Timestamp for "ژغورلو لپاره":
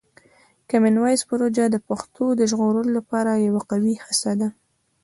2.51-3.31